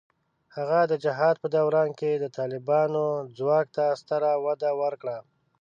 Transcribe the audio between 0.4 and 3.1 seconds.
هغه د جهاد په دوران کې د طالبانو